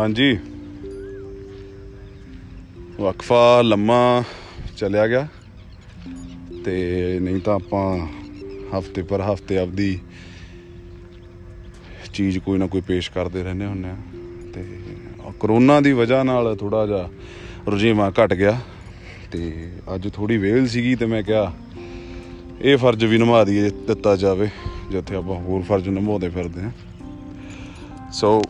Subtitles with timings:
[0.00, 0.38] ਹਾਂਜੀ।
[3.00, 4.24] ਵਕਫਾ ਲੰਮਾ
[4.76, 5.28] ਚੱਲਿਆ ਗਿਆ
[6.64, 8.06] ਤੇ ਨਹੀਂ ਤਾਂ ਆਪਾਂ
[8.78, 10.00] ਹਫ਼ਤੇ ਪਰ ਹਫ਼ਤੇ ਆਪਦੀ
[12.12, 13.96] ਚੀਜ਼ ਕੋਈ ਨਾ ਕੋਈ ਪੇਸ਼ ਕਰਦੇ ਰਹਿੰਦੇ ਹੁੰਨੇ ਆ।
[14.54, 14.64] ਤੇ
[15.26, 17.08] ਆਹ ਕਰੋਨਾ ਦੀ ਵਜ੍ਹਾ ਨਾਲ ਥੋੜਾ ਜਿਹਾ
[17.66, 18.60] ਰੁਝੇਵਾਂ ਘਟ ਗਿਆ
[19.32, 21.52] ਤੇ ਅੱਜ ਥੋੜੀ ਵੇਲ ਸੀਗੀ ਤੇ ਮੈਂ ਕਿਹਾ
[22.60, 24.48] ਇਹ ਫਰਜ਼ ਵੀ ਨਿਭਾ ਦਈਏ, ਦਿੱਤਾ ਜਾਵੇ,
[24.90, 26.70] ਜਿੱਥੇ ਆਪਾਂ ਹੋਰ ਫਰਜ਼ ਨਿਭਾਉਂਦੇ ਫਿਰਦੇ ਆ।
[28.12, 28.42] ਸੋ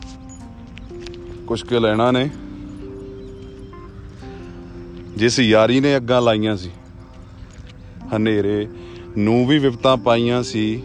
[1.51, 2.29] ਕੁਛ ਕੁ ਲੈਣਾ ਨੇ।
[5.17, 6.71] ਜਿਸ ਯਾਰੀ ਨੇ ਅੱਗਾਂ ਲਾਈਆਂ ਸੀ।
[8.15, 8.67] ਹਨੇਰੇ
[9.17, 10.83] ਨੂੰ ਵੀ ਵਿਪਤਾਂ ਪਾਈਆਂ ਸੀ।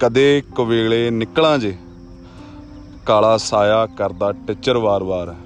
[0.00, 1.76] ਕਦੇ ਕਵੇਲੇ ਨਿਕਲਾਂ ਜੇ।
[3.06, 5.36] ਕਾਲਾ ਸਾਇਆ ਕਰਦਾ ਟਿੱਚਰ ਵਾਰ-ਵਾਰ।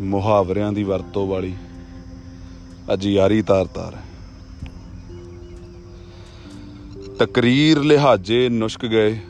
[0.00, 1.54] ਮੁਹਾਵਰਿਆਂ ਦੀ ਵਰਤੋਂ ਵਾਲੀ
[2.92, 4.02] ਅੱਜ ਯਾਰੀ ਤਾਰ-ਤਾਰ ਹੈ।
[7.18, 9.20] ਤਕਰੀਰ ਲਿਹਾਜੇ ਨੁਸ਼ਕ ਗਏ।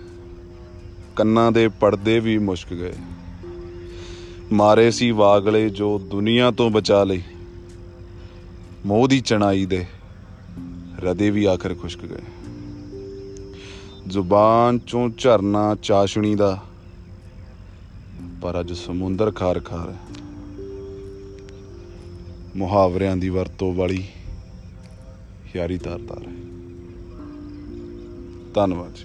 [1.17, 2.95] ਕੰਨਾਂ ਦੇ ਪਰਦੇ ਵੀ ਮੁਸ਼ਕ ਗਏ।
[4.53, 7.23] ਮਾਰੇ ਸੀ ਵਾਗਲੇ ਜੋ ਦੁਨੀਆ ਤੋਂ ਬਚਾ ਲਈ।
[8.87, 9.85] ਮੋਹ ਦੀ ਚਣਾਈ ਦੇ
[10.99, 12.23] ਰਦੇ ਵੀ ਆਖਰ ਖੁਸ਼ਕ ਗਏ।
[14.09, 16.63] ਜ਼ੁਬਾਨ ਚੋਂ ਝਰਨਾ ਚਾਸ਼ਣੀ ਦਾ,
[18.43, 19.99] ਪਰ ਅੱਜ ਸਮੁੰਦਰ ਖਾਰ ਖਾਰ ਹੈ।
[22.57, 24.05] ਮੁਹਾਵਰਿਆਂ ਦੀ ਵਰਤੋਂ ਵਾਲੀ
[25.57, 26.35] ਯਾਰੀ ਤਾਰ ਤਾਰ ਹੈ।
[28.55, 29.05] ਧੰਨਵਾਦ ਜੀ।